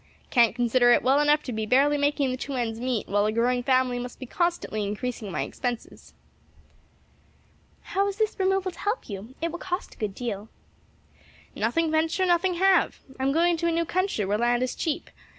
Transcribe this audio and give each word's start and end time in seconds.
"Can't 0.31 0.55
consider 0.55 0.89
it 0.91 1.03
well 1.03 1.19
enough 1.19 1.43
to 1.43 1.53
be 1.53 1.67
barely 1.67 1.95
making 1.95 2.31
the 2.31 2.35
two 2.37 2.55
ends 2.55 2.79
meet 2.79 3.07
while 3.07 3.27
a 3.27 3.31
growing 3.31 3.61
family 3.61 3.99
must 3.99 4.17
be 4.19 4.25
constantly 4.25 4.83
increasing 4.83 5.29
my 5.31 5.43
expenses." 5.43 6.15
"How 7.81 8.07
is 8.07 8.15
this 8.17 8.39
removal 8.39 8.71
to 8.71 8.79
help 8.79 9.07
you? 9.07 9.35
It 9.43 9.51
will 9.51 9.59
cost 9.59 9.93
a 9.93 9.97
good 9.99 10.15
deal." 10.15 10.49
"'Nothing 11.55 11.91
venture, 11.91 12.25
nothing 12.25 12.55
have.' 12.55 12.99
I'm 13.19 13.31
going 13.31 13.57
to 13.57 13.67
a 13.67 13.71
new 13.71 13.85
country 13.85 14.25
where 14.25 14.39
land 14.39 14.63
is 14.63 14.73
cheap. 14.73 15.11